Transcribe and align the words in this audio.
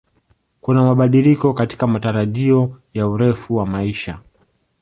Kuna 0.61 0.83
mabadiliko 0.83 1.53
katika 1.53 1.87
matarajio 1.87 2.77
ya 2.93 3.07
urefu 3.07 3.55
wa 3.55 3.65
maisha 3.65 4.19